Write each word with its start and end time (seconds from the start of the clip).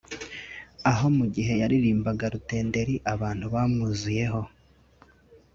aho 0.91 1.05
mu 1.17 1.25
gihe 1.33 1.51
yaririmbaga 1.61 2.25
Rutenderi 2.33 2.95
abantu 3.13 3.45
bamwuzuyeho 3.53 4.41